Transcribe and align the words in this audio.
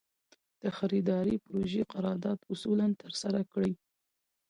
د 0.61 0.63
خریدارۍ 0.77 1.35
پروژې 1.45 1.81
قرارداد 1.93 2.39
اصولاً 2.53 2.87
ترسره 3.01 3.41
کړي. 3.51 3.73